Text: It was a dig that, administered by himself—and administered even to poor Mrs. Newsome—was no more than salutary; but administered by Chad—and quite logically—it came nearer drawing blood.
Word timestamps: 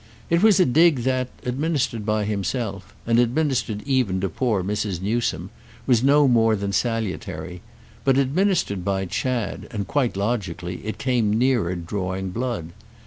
It 0.31 0.41
was 0.41 0.59
a 0.59 0.65
dig 0.65 1.01
that, 1.03 1.29
administered 1.45 2.07
by 2.07 2.25
himself—and 2.25 3.19
administered 3.19 3.83
even 3.85 4.19
to 4.21 4.29
poor 4.29 4.63
Mrs. 4.63 4.99
Newsome—was 4.99 6.01
no 6.01 6.27
more 6.27 6.55
than 6.55 6.71
salutary; 6.73 7.61
but 8.03 8.17
administered 8.17 8.83
by 8.83 9.05
Chad—and 9.05 9.87
quite 9.87 10.17
logically—it 10.17 10.97
came 10.97 11.31
nearer 11.37 11.75
drawing 11.75 12.31
blood. 12.31 12.73